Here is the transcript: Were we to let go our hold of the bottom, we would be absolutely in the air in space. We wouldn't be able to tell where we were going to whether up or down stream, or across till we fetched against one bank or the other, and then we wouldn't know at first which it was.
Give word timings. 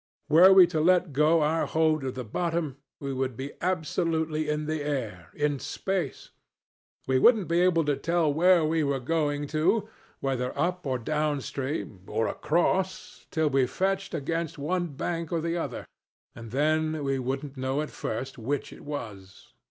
Were 0.29 0.51
we 0.51 0.65
to 0.65 0.81
let 0.81 1.13
go 1.13 1.43
our 1.43 1.67
hold 1.67 2.03
of 2.03 2.15
the 2.15 2.23
bottom, 2.23 2.77
we 2.99 3.13
would 3.13 3.37
be 3.37 3.51
absolutely 3.61 4.49
in 4.49 4.65
the 4.65 4.81
air 4.81 5.29
in 5.35 5.59
space. 5.59 6.31
We 7.05 7.19
wouldn't 7.19 7.47
be 7.47 7.61
able 7.61 7.85
to 7.85 7.95
tell 7.95 8.33
where 8.33 8.65
we 8.65 8.83
were 8.83 8.99
going 8.99 9.45
to 9.49 9.87
whether 10.19 10.57
up 10.57 10.87
or 10.87 10.97
down 10.97 11.39
stream, 11.41 11.99
or 12.07 12.27
across 12.27 13.27
till 13.29 13.51
we 13.51 13.67
fetched 13.67 14.15
against 14.15 14.57
one 14.57 14.87
bank 14.87 15.31
or 15.31 15.39
the 15.39 15.55
other, 15.57 15.85
and 16.33 16.49
then 16.49 17.03
we 17.03 17.19
wouldn't 17.19 17.55
know 17.55 17.83
at 17.83 17.91
first 17.91 18.39
which 18.39 18.73
it 18.73 18.81
was. 18.81 19.53